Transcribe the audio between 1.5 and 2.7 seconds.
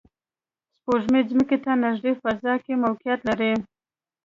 ته نږدې فضا